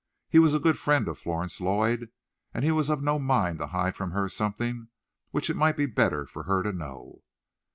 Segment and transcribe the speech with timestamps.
[0.27, 2.09] He was a good friend of Florence Lloyd,
[2.55, 4.87] and he was of no mind to hide from her something
[5.29, 7.21] which it might be better for her to know.